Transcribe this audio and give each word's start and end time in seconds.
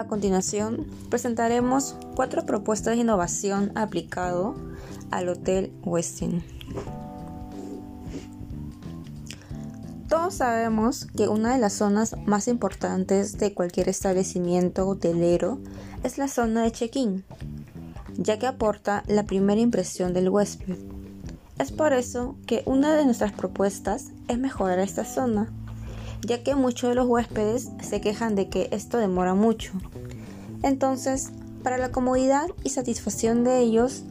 A 0.00 0.06
continuación, 0.06 0.86
presentaremos 1.10 1.94
cuatro 2.16 2.46
propuestas 2.46 2.94
de 2.94 3.02
innovación 3.02 3.70
aplicado 3.74 4.54
al 5.10 5.28
Hotel 5.28 5.74
Westin. 5.82 6.42
Todos 10.08 10.36
sabemos 10.36 11.04
que 11.04 11.28
una 11.28 11.52
de 11.52 11.58
las 11.58 11.74
zonas 11.74 12.16
más 12.24 12.48
importantes 12.48 13.36
de 13.36 13.52
cualquier 13.52 13.90
establecimiento 13.90 14.88
hotelero 14.88 15.58
es 16.02 16.16
la 16.16 16.28
zona 16.28 16.62
de 16.62 16.72
check-in, 16.72 17.22
ya 18.16 18.38
que 18.38 18.46
aporta 18.46 19.04
la 19.06 19.24
primera 19.24 19.60
impresión 19.60 20.14
del 20.14 20.30
huésped. 20.30 20.78
Es 21.58 21.72
por 21.72 21.92
eso 21.92 22.36
que 22.46 22.62
una 22.64 22.94
de 22.94 23.04
nuestras 23.04 23.32
propuestas 23.32 24.12
es 24.28 24.38
mejorar 24.38 24.78
esta 24.78 25.04
zona 25.04 25.52
ya 26.22 26.42
que 26.42 26.54
muchos 26.54 26.90
de 26.90 26.94
los 26.94 27.06
huéspedes 27.06 27.70
se 27.82 28.00
quejan 28.00 28.34
de 28.34 28.48
que 28.48 28.68
esto 28.72 28.98
demora 28.98 29.34
mucho. 29.34 29.72
Entonces, 30.62 31.30
para 31.62 31.78
la 31.78 31.90
comodidad 31.90 32.48
y 32.64 32.70
satisfacción 32.70 33.44
de 33.44 33.60
ellos, 33.60 34.04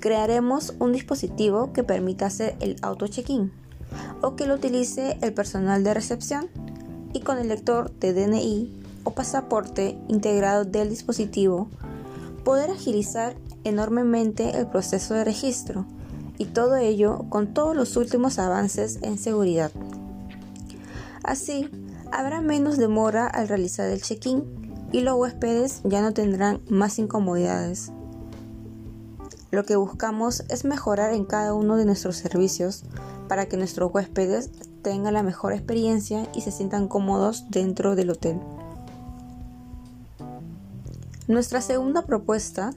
crearemos 0.00 0.74
un 0.78 0.92
dispositivo 0.92 1.72
que 1.72 1.84
permita 1.84 2.26
hacer 2.26 2.56
el 2.60 2.76
auto 2.82 3.06
check-in 3.06 3.52
o 4.22 4.36
que 4.36 4.46
lo 4.46 4.54
utilice 4.54 5.18
el 5.20 5.32
personal 5.32 5.84
de 5.84 5.94
recepción 5.94 6.48
y 7.12 7.20
con 7.20 7.38
el 7.38 7.48
lector 7.48 7.90
de 7.92 8.12
DNI 8.12 8.72
o 9.04 9.12
pasaporte 9.12 9.98
integrado 10.08 10.64
del 10.64 10.90
dispositivo 10.90 11.68
poder 12.44 12.70
agilizar 12.70 13.36
enormemente 13.64 14.58
el 14.58 14.66
proceso 14.66 15.14
de 15.14 15.24
registro 15.24 15.86
y 16.38 16.46
todo 16.46 16.76
ello 16.76 17.26
con 17.28 17.52
todos 17.52 17.76
los 17.76 17.96
últimos 17.96 18.38
avances 18.38 18.98
en 19.02 19.18
seguridad. 19.18 19.70
Así, 21.22 21.70
habrá 22.12 22.40
menos 22.40 22.76
demora 22.76 23.26
al 23.26 23.48
realizar 23.48 23.88
el 23.88 24.02
check-in 24.02 24.44
y 24.92 25.00
los 25.00 25.16
huéspedes 25.16 25.82
ya 25.84 26.02
no 26.02 26.12
tendrán 26.12 26.60
más 26.68 26.98
incomodidades. 26.98 27.92
Lo 29.50 29.64
que 29.64 29.76
buscamos 29.76 30.44
es 30.48 30.64
mejorar 30.64 31.12
en 31.12 31.24
cada 31.24 31.54
uno 31.54 31.76
de 31.76 31.84
nuestros 31.84 32.16
servicios 32.16 32.84
para 33.28 33.46
que 33.46 33.56
nuestros 33.56 33.92
huéspedes 33.92 34.50
tengan 34.82 35.14
la 35.14 35.22
mejor 35.22 35.52
experiencia 35.52 36.28
y 36.34 36.40
se 36.40 36.52
sientan 36.52 36.88
cómodos 36.88 37.50
dentro 37.50 37.96
del 37.96 38.10
hotel. 38.10 38.40
Nuestra 41.26 41.60
segunda 41.60 42.02
propuesta 42.02 42.72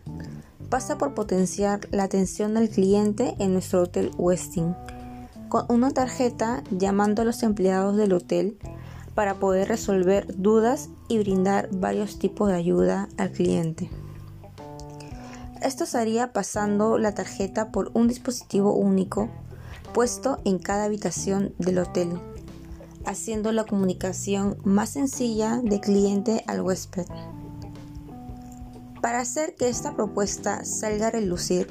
pasa 0.69 0.97
por 0.97 1.13
potenciar 1.13 1.81
la 1.91 2.03
atención 2.03 2.57
al 2.57 2.69
cliente 2.69 3.35
en 3.39 3.53
nuestro 3.53 3.83
hotel 3.83 4.11
Westin 4.17 4.75
una 5.69 5.91
tarjeta 5.91 6.63
llamando 6.71 7.21
a 7.21 7.25
los 7.25 7.43
empleados 7.43 7.95
del 7.95 8.13
hotel 8.13 8.57
para 9.13 9.35
poder 9.35 9.67
resolver 9.67 10.25
dudas 10.35 10.89
y 11.07 11.19
brindar 11.19 11.69
varios 11.71 12.17
tipos 12.17 12.49
de 12.49 12.55
ayuda 12.55 13.07
al 13.17 13.31
cliente. 13.31 13.89
Esto 15.61 15.85
se 15.85 15.97
haría 15.97 16.33
pasando 16.33 16.97
la 16.97 17.13
tarjeta 17.13 17.71
por 17.71 17.91
un 17.93 18.07
dispositivo 18.07 18.73
único 18.73 19.29
puesto 19.93 20.39
en 20.43 20.57
cada 20.57 20.85
habitación 20.85 21.53
del 21.59 21.77
hotel, 21.77 22.19
haciendo 23.05 23.51
la 23.51 23.63
comunicación 23.63 24.57
más 24.63 24.89
sencilla 24.89 25.61
de 25.63 25.79
cliente 25.79 26.43
al 26.47 26.61
huésped. 26.61 27.05
Para 29.01 29.19
hacer 29.19 29.55
que 29.55 29.69
esta 29.69 29.95
propuesta 29.95 30.65
salga 30.65 31.07
a 31.07 31.11
relucir, 31.11 31.67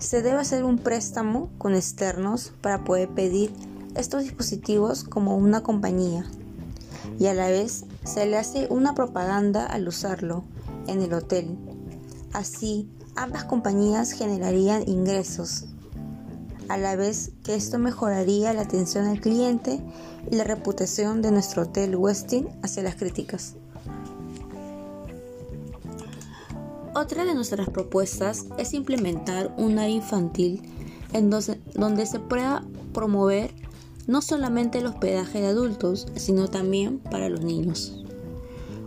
se 0.00 0.22
debe 0.22 0.40
hacer 0.40 0.64
un 0.64 0.78
préstamo 0.78 1.50
con 1.58 1.74
externos 1.74 2.52
para 2.62 2.84
poder 2.84 3.08
pedir 3.10 3.52
estos 3.94 4.22
dispositivos 4.22 5.04
como 5.04 5.36
una 5.36 5.62
compañía 5.62 6.24
y 7.18 7.26
a 7.26 7.34
la 7.34 7.48
vez 7.48 7.84
se 8.04 8.24
le 8.26 8.38
hace 8.38 8.66
una 8.70 8.94
propaganda 8.94 9.66
al 9.66 9.86
usarlo 9.86 10.42
en 10.86 11.02
el 11.02 11.12
hotel. 11.12 11.56
Así, 12.32 12.88
ambas 13.14 13.44
compañías 13.44 14.12
generarían 14.12 14.88
ingresos, 14.88 15.66
a 16.68 16.78
la 16.78 16.96
vez 16.96 17.32
que 17.44 17.54
esto 17.54 17.78
mejoraría 17.78 18.54
la 18.54 18.62
atención 18.62 19.06
al 19.06 19.20
cliente 19.20 19.82
y 20.30 20.36
la 20.36 20.44
reputación 20.44 21.20
de 21.20 21.30
nuestro 21.30 21.62
hotel 21.62 21.94
Westin 21.96 22.48
hacia 22.62 22.82
las 22.82 22.94
críticas. 22.94 23.56
Otra 27.00 27.24
de 27.24 27.34
nuestras 27.34 27.70
propuestas 27.70 28.44
es 28.58 28.74
implementar 28.74 29.54
un 29.56 29.78
área 29.78 29.94
infantil 29.94 30.60
en 31.14 31.30
donde 31.30 32.04
se 32.04 32.20
pueda 32.20 32.62
promover 32.92 33.54
no 34.06 34.20
solamente 34.20 34.80
el 34.80 34.86
hospedaje 34.86 35.40
de 35.40 35.46
adultos, 35.46 36.08
sino 36.16 36.48
también 36.48 36.98
para 36.98 37.30
los 37.30 37.40
niños. 37.40 38.04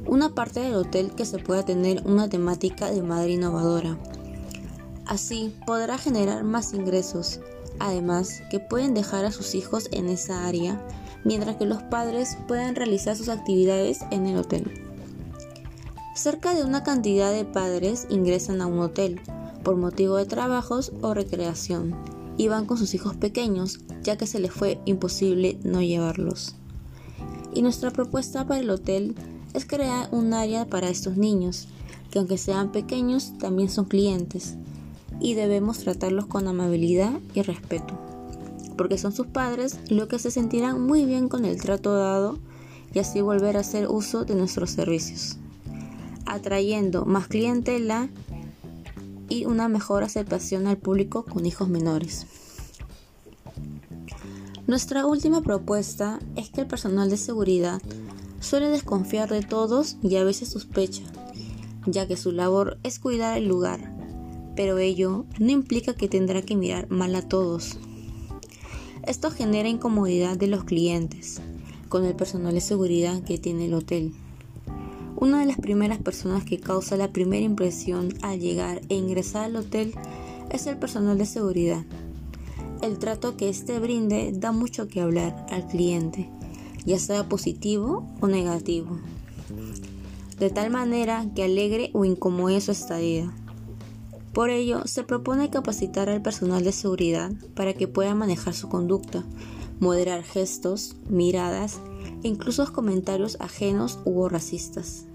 Una 0.05 0.29
parte 0.35 0.59
del 0.59 0.75
hotel 0.75 1.15
que 1.15 1.25
se 1.25 1.39
pueda 1.39 1.65
tener 1.65 2.03
una 2.05 2.29
temática 2.29 2.91
de 2.91 3.01
madre 3.01 3.31
innovadora. 3.31 3.97
Así 5.07 5.51
podrá 5.65 5.97
generar 5.97 6.43
más 6.43 6.75
ingresos, 6.75 7.39
además 7.79 8.43
que 8.51 8.59
pueden 8.59 8.93
dejar 8.93 9.25
a 9.25 9.31
sus 9.31 9.55
hijos 9.55 9.89
en 9.91 10.07
esa 10.07 10.45
área, 10.45 10.85
mientras 11.23 11.55
que 11.55 11.65
los 11.65 11.81
padres 11.81 12.37
puedan 12.47 12.75
realizar 12.75 13.15
sus 13.15 13.29
actividades 13.29 14.01
en 14.11 14.27
el 14.27 14.37
hotel. 14.37 14.82
Cerca 16.15 16.53
de 16.53 16.63
una 16.63 16.83
cantidad 16.83 17.31
de 17.33 17.43
padres 17.43 18.05
ingresan 18.07 18.61
a 18.61 18.67
un 18.67 18.77
hotel 18.77 19.19
por 19.63 19.77
motivo 19.77 20.17
de 20.17 20.27
trabajos 20.27 20.91
o 21.01 21.15
recreación 21.15 21.95
y 22.37 22.49
van 22.49 22.67
con 22.67 22.77
sus 22.77 22.93
hijos 22.93 23.15
pequeños 23.15 23.79
ya 24.03 24.15
que 24.15 24.27
se 24.27 24.39
les 24.39 24.51
fue 24.51 24.79
imposible 24.85 25.57
no 25.63 25.81
llevarlos. 25.81 26.55
Y 27.55 27.63
nuestra 27.63 27.89
propuesta 27.89 28.45
para 28.45 28.59
el 28.59 28.69
hotel 28.69 29.15
es 29.55 29.65
crear 29.65 30.07
un 30.11 30.35
área 30.35 30.65
para 30.67 30.89
estos 30.89 31.17
niños, 31.17 31.67
que 32.11 32.19
aunque 32.19 32.37
sean 32.37 32.71
pequeños 32.71 33.35
también 33.39 33.69
son 33.69 33.85
clientes 33.85 34.55
y 35.19 35.33
debemos 35.33 35.79
tratarlos 35.79 36.27
con 36.27 36.47
amabilidad 36.47 37.13
y 37.33 37.41
respeto, 37.41 37.97
porque 38.77 38.99
son 38.99 39.13
sus 39.13 39.25
padres 39.25 39.79
lo 39.89 40.07
que 40.07 40.19
se 40.19 40.29
sentirán 40.29 40.79
muy 40.79 41.05
bien 41.05 41.27
con 41.27 41.43
el 41.43 41.59
trato 41.59 41.95
dado 41.95 42.37
y 42.93 42.99
así 42.99 43.21
volver 43.21 43.57
a 43.57 43.61
hacer 43.61 43.87
uso 43.87 44.25
de 44.25 44.35
nuestros 44.35 44.69
servicios 44.69 45.37
atrayendo 46.25 47.05
más 47.05 47.27
clientela 47.27 48.09
y 49.29 49.45
una 49.45 49.67
mejor 49.67 50.03
aceptación 50.03 50.67
al 50.67 50.77
público 50.77 51.25
con 51.25 51.45
hijos 51.45 51.69
menores. 51.69 52.25
Nuestra 54.67 55.05
última 55.05 55.41
propuesta 55.41 56.19
es 56.35 56.49
que 56.49 56.61
el 56.61 56.67
personal 56.67 57.09
de 57.09 57.17
seguridad 57.17 57.81
suele 58.39 58.69
desconfiar 58.69 59.29
de 59.29 59.41
todos 59.41 59.97
y 60.01 60.15
a 60.15 60.23
veces 60.23 60.49
sospecha, 60.49 61.03
ya 61.85 62.07
que 62.07 62.15
su 62.15 62.31
labor 62.31 62.77
es 62.83 62.99
cuidar 62.99 63.37
el 63.37 63.47
lugar, 63.47 63.93
pero 64.55 64.77
ello 64.77 65.25
no 65.39 65.51
implica 65.51 65.93
que 65.93 66.07
tendrá 66.07 66.41
que 66.41 66.55
mirar 66.55 66.89
mal 66.89 67.15
a 67.15 67.27
todos. 67.27 67.77
Esto 69.05 69.31
genera 69.31 69.67
incomodidad 69.67 70.37
de 70.37 70.47
los 70.47 70.63
clientes 70.63 71.41
con 71.89 72.05
el 72.05 72.15
personal 72.15 72.53
de 72.53 72.61
seguridad 72.61 73.21
que 73.23 73.37
tiene 73.37 73.65
el 73.65 73.73
hotel. 73.73 74.13
Una 75.23 75.39
de 75.39 75.45
las 75.45 75.55
primeras 75.55 75.99
personas 75.99 76.43
que 76.43 76.59
causa 76.59 76.97
la 76.97 77.13
primera 77.13 77.45
impresión 77.45 78.13
al 78.23 78.41
llegar 78.41 78.81
e 78.89 78.95
ingresar 78.95 79.45
al 79.45 79.55
hotel 79.55 79.93
es 80.49 80.67
el 80.67 80.77
personal 80.77 81.17
de 81.17 81.25
seguridad. 81.25 81.85
El 82.81 82.99
trato 82.99 83.37
que 83.37 83.47
éste 83.47 83.79
brinde 83.79 84.33
da 84.35 84.51
mucho 84.51 84.89
que 84.89 84.99
hablar 84.99 85.45
al 85.49 85.65
cliente, 85.65 86.29
ya 86.85 86.99
sea 86.99 87.29
positivo 87.29 88.05
o 88.19 88.27
negativo, 88.27 88.99
de 90.39 90.49
tal 90.49 90.69
manera 90.71 91.25
que 91.33 91.45
alegre 91.45 91.89
o 91.93 92.03
incomode 92.03 92.59
su 92.59 92.71
estadía. 92.71 93.33
Por 94.33 94.49
ello, 94.49 94.85
se 94.87 95.05
propone 95.05 95.49
capacitar 95.49 96.09
al 96.09 96.21
personal 96.21 96.65
de 96.65 96.73
seguridad 96.73 97.31
para 97.55 97.73
que 97.73 97.87
pueda 97.87 98.13
manejar 98.13 98.53
su 98.53 98.67
conducta, 98.67 99.23
moderar 99.79 100.23
gestos, 100.23 100.97
miradas 101.07 101.79
e 102.23 102.27
incluso 102.27 102.73
comentarios 102.73 103.37
ajenos 103.39 103.99
u 104.03 104.27
racistas 104.27 105.05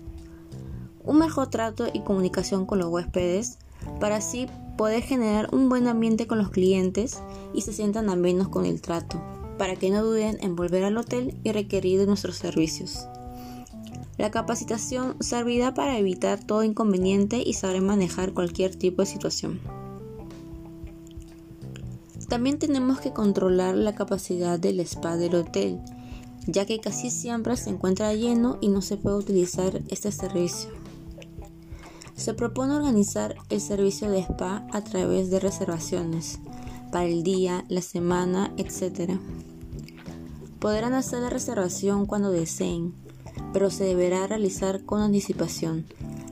un 1.08 1.18
mejor 1.18 1.48
trato 1.48 1.86
y 1.92 2.00
comunicación 2.00 2.66
con 2.66 2.78
los 2.78 2.88
huéspedes 2.90 3.58
para 3.98 4.16
así 4.16 4.46
poder 4.76 5.02
generar 5.02 5.48
un 5.52 5.68
buen 5.68 5.88
ambiente 5.88 6.26
con 6.26 6.38
los 6.38 6.50
clientes 6.50 7.20
y 7.54 7.62
se 7.62 7.72
sientan 7.72 8.10
amenos 8.10 8.48
con 8.48 8.66
el 8.66 8.82
trato, 8.82 9.20
para 9.56 9.74
que 9.74 9.90
no 9.90 10.04
duden 10.04 10.36
en 10.40 10.54
volver 10.54 10.84
al 10.84 10.98
hotel 10.98 11.34
y 11.42 11.52
requerir 11.52 12.06
nuestros 12.06 12.36
servicios. 12.36 13.08
La 14.18 14.30
capacitación 14.30 15.16
servirá 15.20 15.72
para 15.72 15.98
evitar 15.98 16.44
todo 16.44 16.62
inconveniente 16.62 17.42
y 17.44 17.54
saber 17.54 17.80
manejar 17.80 18.34
cualquier 18.34 18.76
tipo 18.76 19.00
de 19.00 19.06
situación. 19.06 19.60
También 22.28 22.58
tenemos 22.58 23.00
que 23.00 23.12
controlar 23.14 23.76
la 23.76 23.94
capacidad 23.94 24.58
del 24.58 24.80
spa 24.80 25.16
del 25.16 25.36
hotel, 25.36 25.80
ya 26.46 26.66
que 26.66 26.80
casi 26.80 27.10
siempre 27.10 27.56
se 27.56 27.70
encuentra 27.70 28.12
lleno 28.12 28.58
y 28.60 28.68
no 28.68 28.82
se 28.82 28.98
puede 28.98 29.16
utilizar 29.16 29.80
este 29.88 30.12
servicio. 30.12 30.87
Se 32.18 32.34
propone 32.34 32.74
organizar 32.74 33.36
el 33.48 33.60
servicio 33.60 34.10
de 34.10 34.18
spa 34.18 34.66
a 34.72 34.82
través 34.82 35.30
de 35.30 35.38
reservaciones 35.38 36.40
para 36.90 37.04
el 37.04 37.22
día, 37.22 37.64
la 37.68 37.80
semana, 37.80 38.52
etc. 38.56 39.12
Podrán 40.58 40.94
hacer 40.94 41.20
la 41.20 41.30
reservación 41.30 42.06
cuando 42.06 42.32
deseen, 42.32 42.92
pero 43.52 43.70
se 43.70 43.84
deberá 43.84 44.26
realizar 44.26 44.84
con 44.84 45.00
anticipación, 45.00 45.86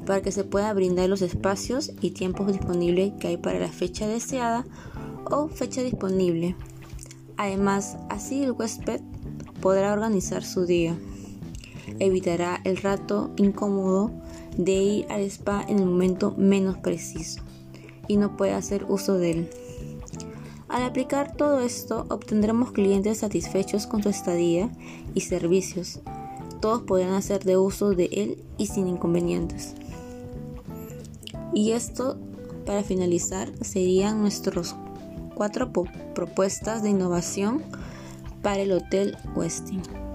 para 0.06 0.22
que 0.22 0.32
se 0.32 0.42
pueda 0.42 0.74
brindar 0.74 1.08
los 1.08 1.22
espacios 1.22 1.92
y 2.00 2.10
tiempos 2.10 2.48
disponibles 2.48 3.12
que 3.20 3.28
hay 3.28 3.36
para 3.36 3.60
la 3.60 3.70
fecha 3.70 4.08
deseada 4.08 4.66
o 5.30 5.46
fecha 5.46 5.82
disponible. 5.82 6.56
Además, 7.36 7.96
así 8.10 8.42
el 8.42 8.50
huésped 8.50 9.02
podrá 9.60 9.92
organizar 9.92 10.42
su 10.42 10.66
día. 10.66 10.98
Evitará 12.00 12.60
el 12.64 12.76
rato 12.78 13.30
incómodo 13.36 14.25
de 14.56 14.72
ir 14.72 15.06
al 15.10 15.22
spa 15.22 15.64
en 15.68 15.78
el 15.78 15.86
momento 15.86 16.34
menos 16.36 16.78
preciso 16.78 17.42
y 18.08 18.16
no 18.16 18.36
puede 18.36 18.52
hacer 18.52 18.84
uso 18.88 19.18
de 19.18 19.30
él. 19.30 19.50
Al 20.68 20.82
aplicar 20.82 21.36
todo 21.36 21.60
esto, 21.60 22.06
obtendremos 22.10 22.72
clientes 22.72 23.18
satisfechos 23.18 23.86
con 23.86 24.02
su 24.02 24.08
estadía 24.08 24.70
y 25.14 25.20
servicios. 25.20 26.00
Todos 26.60 26.82
podrán 26.82 27.14
hacer 27.14 27.44
de 27.44 27.56
uso 27.56 27.90
de 27.90 28.08
él 28.12 28.42
y 28.58 28.66
sin 28.66 28.88
inconvenientes. 28.88 29.74
Y 31.54 31.72
esto, 31.72 32.18
para 32.64 32.82
finalizar, 32.82 33.52
serían 33.64 34.20
nuestros 34.20 34.74
cuatro 35.34 35.70
propuestas 36.14 36.82
de 36.82 36.90
innovación 36.90 37.62
para 38.42 38.60
el 38.60 38.72
Hotel 38.72 39.16
Westin. 39.34 40.05